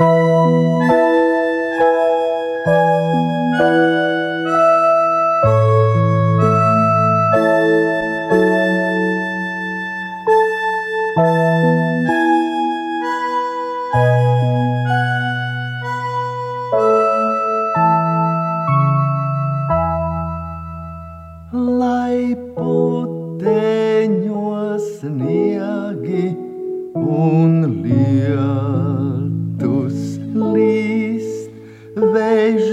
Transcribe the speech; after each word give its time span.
Música 0.00 0.79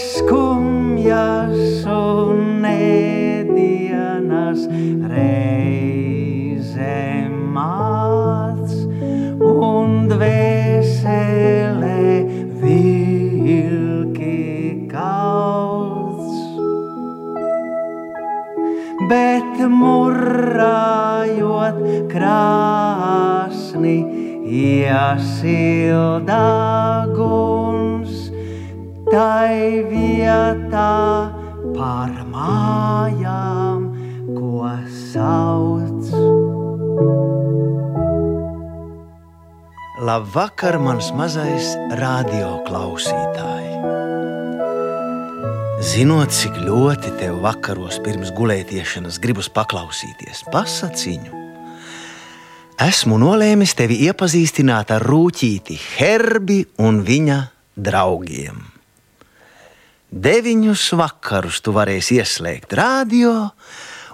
skumjas 0.00 1.84
un 1.86 2.62
nedienas 2.64 4.64
reizē 5.10 6.96
māc 7.54 8.72
un 9.44 10.08
dvēselē 10.10 12.02
vilki 12.62 14.40
kauts. 14.90 16.34
Bet 19.10 19.54
murrājot 19.78 21.78
krāsni 22.14 23.98
iesildā 24.64 26.44
gulni, 27.14 27.83
Labvakar, 40.02 40.80
mans 40.82 41.12
mazais 41.14 41.70
radioklausītāj! 42.00 43.70
Zinot, 45.94 46.34
cik 46.34 46.58
ļoti 46.66 47.14
tev 47.22 47.38
vakaros 47.46 48.02
pirms 48.02 48.34
gulētiešanas 48.34 49.22
gribas 49.22 49.46
paklausīties 49.54 50.42
pasakiņu, 50.50 51.46
esmu 52.90 53.22
nolēmis 53.22 53.78
tevi 53.78 54.02
iepazīstināt 54.10 54.90
ar 54.98 55.06
rūtīti 55.06 55.78
Herbi 55.94 56.64
un 56.82 57.04
viņa 57.06 57.42
draugiem. 57.78 58.73
Deviņus 60.14 60.92
vakarus 60.94 61.56
tu 61.58 61.72
varēsi 61.74 62.20
ieslēgt 62.20 62.76
radio 62.78 63.32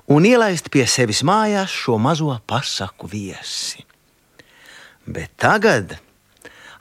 un 0.09 0.25
ielaist 0.25 0.71
pie 0.73 0.87
sevis 0.89 1.21
mājās 1.29 1.75
šo 1.77 1.99
mazo 2.01 2.33
pasaku 2.49 3.11
viesi. 3.13 3.85
Bet 5.05 5.35
tagad 5.37 5.93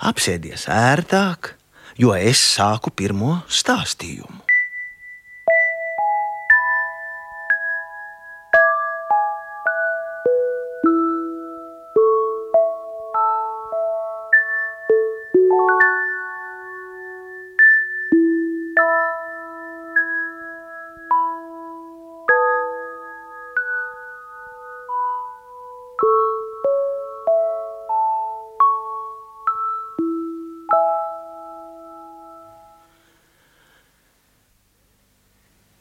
apsēdies 0.07 0.69
ērtāk, 0.71 1.51
jo 1.99 2.15
es 2.15 2.39
sāku 2.39 2.95
pirmo 2.95 3.41
stāstījumu. 3.51 4.38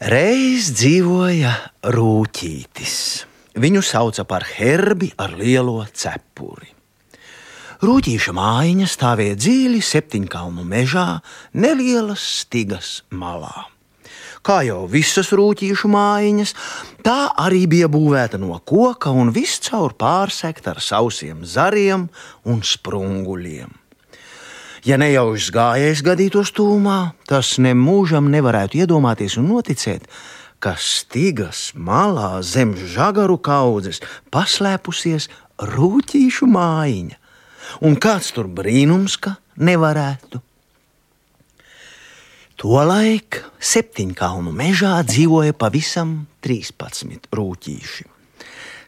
Reiz 0.08 0.70
dzīvoja 0.72 1.50
rūtītis. 1.92 2.92
Viņu 3.60 3.82
sauca 3.84 4.22
par 4.24 4.46
herbi 4.48 5.10
ar 5.20 5.34
lielo 5.36 5.82
cepuri. 5.84 6.70
Rūtīša 7.84 8.32
mājiņa 8.32 8.86
stāvēja 8.88 9.36
dziļi 9.36 9.82
septiņkalnu 9.84 10.64
mežā, 10.64 11.18
nelielas 11.52 12.24
stigas 12.38 12.92
malā. 13.12 13.66
Kā 14.40 14.62
jau 14.64 14.86
visas 14.88 15.28
rūtīšu 15.36 15.90
mājiņas, 15.92 16.54
tā 17.04 17.18
arī 17.44 17.66
bija 17.68 17.90
būvēta 17.92 18.40
no 18.40 18.56
koka 18.64 19.12
un 19.12 19.34
viscaur 19.36 19.92
pārsekta 19.92 20.72
ar 20.72 20.80
sausiem 20.80 21.44
zariem 21.44 22.08
un 22.48 22.64
sprunguļiem. 22.64 23.76
Ja 24.88 24.96
nejaušs 24.96 25.50
gājējs 25.52 26.00
gadītos 26.00 26.48
tūmā, 26.56 27.10
tas 27.28 27.58
nemūžam 27.60 28.30
nevarētu 28.32 28.78
iedomāties 28.80 29.34
un 29.36 29.50
noticēt, 29.50 30.06
ka 30.64 30.78
stigas 30.80 31.74
malā 31.76 32.38
zem 32.40 32.72
žagaru 32.72 33.36
kaudzes 33.36 34.00
paslēpusies 34.32 35.26
rūtīšu 35.60 36.48
mājiņa, 36.54 37.18
un 37.84 37.98
kāds 38.00 38.30
tur 38.32 38.48
brīnums, 38.48 39.18
ka 39.20 39.34
nevarētu. 39.60 40.40
Tolaik 42.58 43.42
septiņkalnu 43.60 44.54
mežā 44.56 44.94
dzīvoja 45.04 45.52
pavisam 45.52 46.16
13 46.40 47.28
rūtīši. 47.28 48.08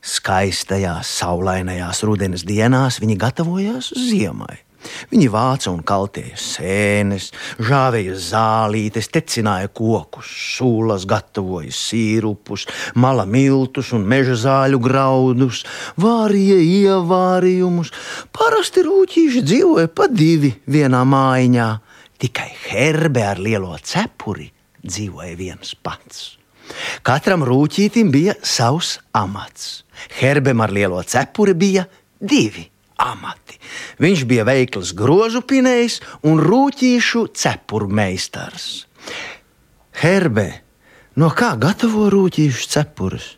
Skaistajās, 0.00 1.12
saulainajās 1.20 2.02
rudenes 2.08 2.48
dienās 2.48 3.02
viņi 3.04 3.20
gatavojās 3.20 3.92
ziemai. 4.08 4.62
Viņi 5.10 5.28
vāca 5.32 5.70
un 5.72 5.82
kaltēja 5.86 6.38
sēnes, 6.40 7.30
žāvēja 7.60 8.16
zālītes, 8.20 9.10
tecināja 9.12 9.68
kokus, 9.76 10.30
sūlas, 10.56 11.06
gatavoja 11.08 11.72
sīrupus, 11.74 12.66
mala 12.94 13.26
miltus 13.28 13.92
un 13.96 14.06
meža 14.08 14.38
zāļu 14.44 14.80
graudus, 14.82 15.64
vārīja 16.00 16.60
ievārījumus. 16.64 17.92
Parasti 18.36 18.84
rūtīši 18.86 19.44
dzīvoja 19.46 19.92
pa 19.92 20.08
divi 20.08 20.54
vienā 20.70 21.04
mājiņā, 21.08 21.68
tikai 22.20 22.50
herbe 22.70 23.24
ar 23.26 23.40
lielo 23.42 23.76
cepuri 23.76 24.50
dzīvoja 24.80 25.36
viens 25.36 25.76
pats. 25.76 26.36
Katram 27.04 27.42
rūtītim 27.44 28.12
bija 28.14 28.36
savs 28.46 28.98
amats. 29.16 29.82
Herbem 30.20 30.62
ar 30.62 30.72
lielo 30.72 31.02
cepuri 31.02 31.56
bija 31.58 31.84
divi 32.20 32.68
amati. 33.00 33.58
Viņš 34.00 34.24
bija 34.28 34.46
veikls 34.48 34.92
grozu 34.96 35.42
pinējs 35.46 36.00
un 36.26 36.40
rūtīšu 36.42 37.26
cepuru 37.36 37.88
meistars. 37.88 38.86
Herbe, 40.00 40.48
no 41.20 41.30
kā 41.36 41.54
gatavo 41.60 42.08
rūtīšu 42.12 42.70
cepurus? 42.70 43.34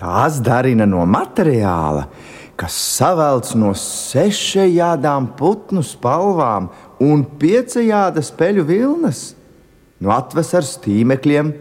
Tās 0.00 0.40
darina 0.40 0.86
no 0.88 1.04
materiāla, 1.04 2.06
kas 2.56 2.76
savelts 2.96 3.52
no 3.56 3.74
sešajādām 3.76 5.30
putnu 5.36 5.82
spalvām 5.84 6.70
un 7.04 7.24
piecajādas 7.40 8.32
peļu 8.36 8.64
vilnas, 8.68 9.20
no 10.00 10.12
atvesaras 10.16 10.78
tīmekļiem, 10.84 11.52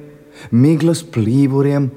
miglas 0.56 1.04
plīvuriem 1.04 1.90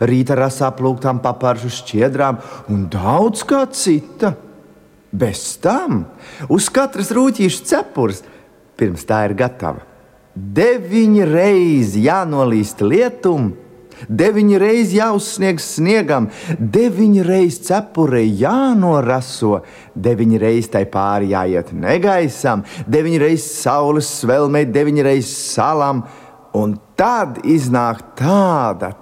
rīta 0.00 0.36
rasā 0.38 0.70
plūktām 0.76 1.22
paparšu 1.24 1.72
šķiedrām 1.80 2.40
un 2.72 2.86
daudz 2.92 3.44
kā 3.48 3.64
cita. 3.72 4.34
Bez 5.08 5.56
tam 5.64 6.02
uz 6.52 6.68
katras 6.68 7.08
rūtīšas 7.16 7.62
cepures, 7.70 8.20
pirms 8.76 9.06
tā 9.08 9.22
ir 9.28 9.34
gatava, 9.38 9.80
deviņi 10.36 11.24
reizi 11.24 12.04
jānolīst 12.04 12.84
lietum, 12.84 13.54
deviņi 14.06 14.58
reizes 14.60 14.94
jāuzsniegs 14.98 15.66
sniegam, 15.78 16.28
deviņi 16.58 17.24
reizes 17.26 17.64
cepure 17.70 18.22
jānoraso, 18.22 19.62
deviņi 19.96 20.40
reizes 20.42 20.72
tai 20.76 20.84
pāri 20.92 21.32
jāiet 21.32 21.72
negaisam, 21.74 22.64
deviņi 22.86 23.22
reizes 23.24 23.50
saules 23.64 24.10
svelmei, 24.20 24.66
deviņi 24.68 25.06
reizes 25.08 25.34
salam, 25.56 26.04
un 26.54 26.76
tad 26.98 27.40
iznāk 27.48 28.12
tāda 28.18 28.92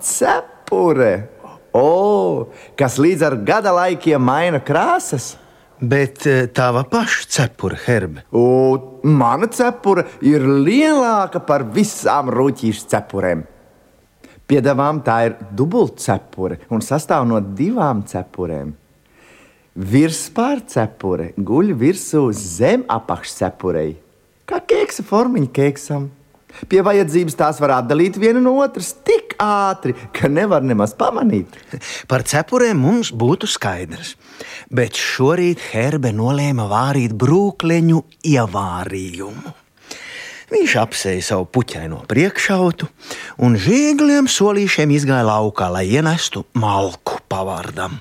cepure, 0.66 1.28
oh, 1.72 2.48
kas 2.76 2.98
līdz 2.98 3.22
ar 3.22 3.36
gada 3.46 3.72
laikiem 3.72 4.22
maina 4.22 4.60
krāsas. 4.60 5.36
Bet 5.78 6.24
eh, 6.26 6.46
tava 6.48 6.84
paša 6.88 7.26
cepura, 7.28 7.76
Herbe. 7.76 8.24
Un 8.32 9.12
mana 9.16 9.46
cepura 9.46 10.06
ir 10.24 10.40
lielāka 10.40 11.38
par 11.44 11.66
visām 11.68 12.30
rūtīšu 12.32 12.88
cepurēm. 12.88 13.44
Piedāvām 14.48 15.02
tā 15.04 15.18
ir 15.26 15.36
dubultcepure 15.52 16.62
un 16.70 16.80
sastāv 16.80 17.26
no 17.28 17.40
divām 17.40 18.04
cepurēm. 18.08 18.72
Virspārcepure 19.76 21.34
guļ 21.36 21.74
virsū 21.76 22.30
zem 22.32 22.86
apakšcepurei, 22.88 23.98
kā 24.48 24.62
keksa 24.64 25.04
formiņa 25.04 25.52
keksam. 25.52 26.08
Pie 26.70 26.80
vajadzības 26.80 27.36
tās 27.36 27.60
var 27.60 27.82
atdalīt 27.82 28.16
viena 28.16 28.40
no 28.40 28.54
otras 28.64 28.94
tik 29.04 29.25
ātri, 29.42 29.94
ka 30.16 30.30
nevar 30.32 30.64
nemaz 30.66 30.94
pamanīt. 30.98 31.58
Par 32.10 32.24
cepurēm 32.26 32.80
mums 32.80 33.12
būtu 33.12 33.48
skaidrs, 33.50 34.14
bet 34.70 34.98
šorīt 34.98 35.62
Herbe 35.72 36.14
nolēma 36.16 36.68
vārīt 36.70 37.14
brūkleņu 37.18 38.02
ievārījumu. 38.32 39.54
Viņš 40.46 40.74
apsēja 40.78 41.22
savu 41.26 41.48
puķaino 41.50 42.04
priekšautu 42.06 42.86
un 43.42 43.56
žīgliem 43.58 44.28
solīšiem 44.30 44.92
izgāja 44.94 45.26
laukā, 45.26 45.66
lai 45.74 45.88
ienestu 45.90 46.44
malku 46.54 47.18
pavārdam. 47.26 47.98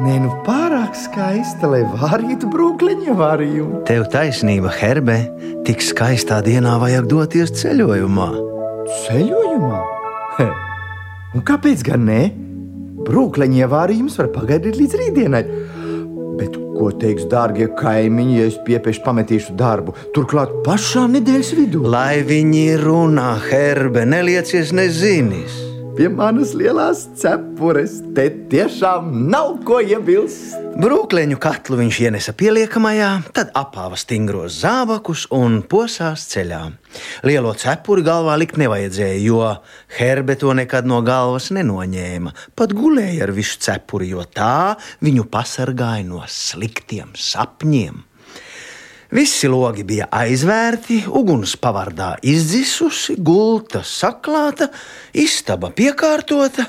Nē, 0.00 0.14
nu 0.22 0.30
pārāk 0.46 0.94
skaista, 0.96 1.68
lai 1.68 1.82
vārītu 1.84 2.48
brūkliņa 2.48 3.12
vārījumu. 3.18 3.82
Tev 3.88 4.06
taisnība, 4.08 4.70
Herbe, 4.72 5.16
tik 5.66 5.84
skaistā 5.84 6.38
dienā 6.46 6.78
vajag 6.80 7.08
doties 7.10 7.52
ceļojumā. 7.60 8.30
Ceļojumā? 9.02 9.82
He. 10.38 10.48
Un 11.36 11.44
kāpēc 11.44 11.84
gan 11.90 12.08
ne? 12.08 12.22
Brūkliņa 13.04 13.66
ievārījums 13.66 14.16
var 14.22 14.32
pagaidīt 14.32 14.80
līdz 14.80 14.98
rītdienai. 15.02 15.44
Bet 16.40 16.56
ko 16.78 16.88
teiks 16.96 17.28
dārgie 17.28 17.68
kaimiņi, 17.76 18.38
ja 18.40 18.48
es 18.48 18.56
piepiešu 18.64 19.04
pametīšu 19.04 19.56
darbu? 19.60 19.98
Turklāt 20.16 20.62
pašā 20.64 21.10
nedēļas 21.12 21.56
vidū. 21.60 21.84
Lai 21.92 22.22
viņi 22.24 22.70
runā, 22.80 23.34
Herbe, 23.50 24.08
neliecies 24.08 24.72
nezinis. 24.72 25.69
Pie 25.98 26.06
manas 26.12 26.52
lielās 26.54 27.00
cepures 27.18 27.96
te 28.14 28.28
tiešām 28.52 29.08
nav 29.30 29.56
ko 29.66 29.80
iebilst. 29.82 30.54
Brūkleņu 30.80 31.38
katlu 31.42 31.80
viņš 31.80 31.98
ienesa 32.06 32.34
pieliekamajā, 32.38 33.08
tad 33.36 33.50
apāva 33.58 33.98
stingros 33.98 34.60
zābakus 34.62 35.26
un 35.34 35.58
posās 35.66 36.28
ceļā. 36.30 36.60
Lielo 37.26 37.52
cepuri 37.58 38.04
galvā 38.06 38.36
likt 38.40 38.60
nevajadzēja, 38.60 39.18
jo 39.24 39.40
Herbe 39.98 40.38
to 40.40 40.54
nekad 40.56 40.86
no 40.88 41.00
galvas 41.06 41.50
nenoņēma. 41.56 42.36
Pat 42.54 42.76
gulēja 42.76 43.26
ar 43.26 43.34
visu 43.36 43.58
cepuri, 43.66 44.12
jo 44.14 44.22
tā 44.24 44.76
viņu 45.02 45.26
pasargāja 45.32 46.06
no 46.06 46.22
sliktiem 46.30 47.12
sapņiem. 47.18 48.09
Visi 49.10 49.48
logi 49.50 49.82
bija 49.82 50.04
aizvērti, 50.14 51.00
uguns 51.18 51.56
pavardā 51.58 52.12
izdzisusi, 52.22 53.16
gulta 53.18 53.80
saklāta, 53.82 54.68
istaba 55.18 55.72
piekārtota. 55.74 56.68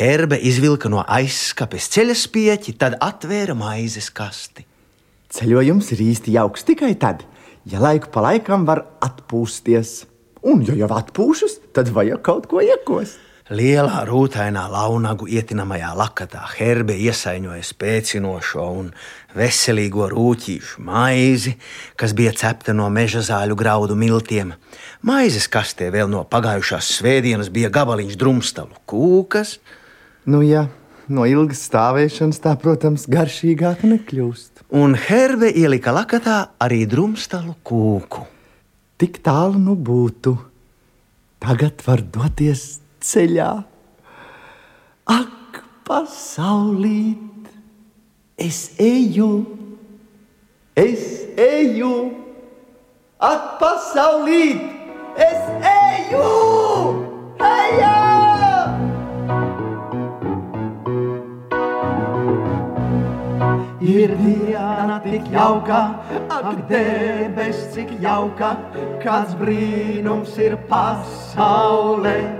Herbe 0.00 0.40
izvilka 0.50 0.90
no 0.90 1.04
aizskapes 1.06 1.86
ceļa 1.94 2.16
spieķi, 2.18 2.74
tad 2.82 2.98
atvēra 2.98 3.54
maizes 3.54 4.10
kasti. 4.10 4.66
Ceļojums 5.30 5.92
ir 5.94 6.02
īsti 6.08 6.34
jauks 6.34 6.66
tikai 6.66 6.96
tad, 6.98 7.22
ja 7.70 7.78
laiku 7.86 8.10
pa 8.10 8.26
laikam 8.26 8.66
var 8.66 8.82
atpūsties. 9.06 9.94
Un, 10.42 10.66
ja 10.66 10.74
jau 10.74 10.90
atpūšas, 10.98 11.60
tad 11.70 11.94
vajag 11.94 12.18
kaut 12.26 12.50
ko 12.50 12.66
iekost. 12.66 13.27
Lielā 13.48 14.02
rūtainā 14.04 14.66
launagu 14.68 15.24
ietinamajā 15.32 15.94
lakatā 15.96 16.42
herbe 16.58 16.92
iesaiņoja 17.00 17.64
spēcinošo 17.64 18.64
un 18.76 18.90
veselīgo 19.32 20.04
rūtīšu 20.12 20.82
maizi, 20.84 21.54
kas 21.96 22.12
bija 22.12 22.34
cepta 22.36 22.74
no 22.76 22.90
meža 22.92 23.22
zāļu 23.24 23.54
graudu 23.56 23.94
miltiem. 23.96 24.50
Maizes 25.00 25.46
kastē 25.48 25.88
vēl 25.94 26.10
no 26.12 26.26
pagājušās 26.28 26.90
svētdienas 26.98 27.48
bija 27.48 27.70
gabaliņš 27.72 28.18
drumstalu 28.20 28.76
kūkas. 28.84 29.54
Nu, 30.28 30.42
jā, 30.44 30.66
no 31.08 31.24
ilgas 31.24 31.62
stāvēšanas 31.70 32.42
tā, 32.44 32.52
protams, 32.60 33.06
garšīgāk 33.08 33.86
nekļūst. 33.88 34.66
Un 34.76 34.92
herbe 35.06 35.48
ielika 35.48 35.94
lakatā 35.96 36.42
arī 36.60 36.82
drumstalu 36.84 37.56
kūku. 37.64 38.26
Tik 39.00 39.22
tālu 39.24 39.56
nu 39.56 39.72
būtu. 39.72 40.34
Tagad 41.40 41.80
var 41.88 42.04
doties 42.04 42.66
ceļā. 43.00 43.50
Ak, 45.08 45.62
pasaulīt, 45.88 47.48
es 48.38 48.74
eju, 48.78 49.30
es 50.76 51.24
eju, 51.40 51.94
ak, 53.18 53.58
pasaulīt, 53.62 54.62
es 55.16 55.68
eju! 55.72 56.26
Ejā! 57.38 57.94
Ir 63.88 64.12
diena 64.20 64.98
tik 65.00 65.30
jauka, 65.32 65.80
ak, 66.28 66.66
debes 66.68 67.62
cik 67.72 67.94
jauka, 68.02 68.52
kāds 69.00 69.32
brīnums 69.40 70.36
ir 70.42 70.58
pasaulē. 70.68 72.37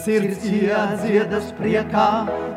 Sirds 0.00 0.44
iedziedas 0.48 1.50
priekā, 1.58 2.08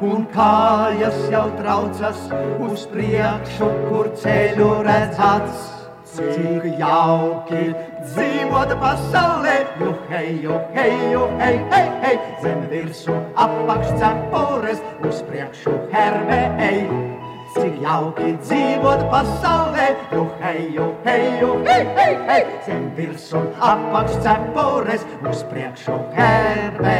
un 0.05 0.25
kājas 0.33 1.17
jau 1.33 1.45
traucas 1.57 2.19
uz 2.63 2.85
priekšu, 2.93 3.69
kur 3.89 4.11
ceļu 4.21 4.69
redzats. 4.87 5.71
Cik 6.13 6.67
jauki 6.77 7.71
dzīvot 8.03 8.75
pasaulē, 8.77 9.55
ju 9.81 9.95
hei, 10.11 10.35
ju 10.43 10.59
hei, 10.75 10.93
ju 11.09 11.23
hei, 11.39 11.57
hei, 11.73 11.87
hei, 12.05 12.13
zem 12.43 12.61
virsmu 12.69 13.17
apakš 13.47 13.95
cepures, 13.97 14.85
uz 15.09 15.25
priekšu 15.25 15.73
herbe 15.95 16.41
ej. 16.69 17.22
Cik 17.53 17.75
jauki 17.83 18.31
dzīvot 18.41 19.03
pasaulē, 19.11 19.83
ju 20.09 20.23
hei, 20.41 20.61
ju 20.73 20.87
hei, 21.05 21.25
ju 21.37 21.49
hei, 21.67 21.83
hei, 21.97 22.13
hei, 22.25 22.45
zem 22.65 22.87
virsmu 22.97 23.41
apakš 23.67 24.15
cepures, 24.25 25.03
uz 25.29 25.43
priekšu 25.51 25.99
herbe 26.17 26.95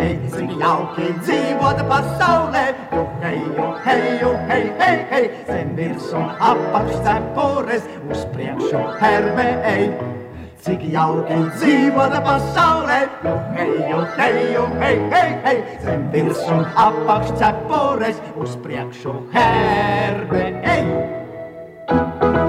ej. 0.00 0.14
Cik 0.32 0.54
jauki 0.62 1.10
dzīvot 1.20 1.82
pasaulē, 1.90 2.64
ju 2.94 3.04
hei, 3.24 3.42
ju 3.58 3.66
hei, 3.84 4.14
ju 4.22 4.32
hei, 4.48 4.62
hei, 4.80 4.96
hei, 5.12 5.26
zem 5.50 5.76
virsmu 5.76 6.24
apakš 6.52 7.02
cepures, 7.04 7.92
uz 8.08 8.24
priekšu 8.32 8.86
herbe 9.02 9.50
ej. 9.74 9.84
Cik 10.58 10.82
jauki 10.90 11.36
dzīvot 11.54 12.14
pasaulē, 12.26 12.98
eju, 13.62 14.00
eju, 14.24 14.64
hei, 14.80 14.96
hei, 15.12 15.30
hei, 15.44 15.60
zem 15.84 16.08
virs 16.14 16.42
un 16.50 16.66
apakš 16.86 17.30
cepures, 17.38 18.18
uz 18.42 18.58
priekšu 18.66 19.14
herbe, 19.36 20.44
eju! 20.74 22.47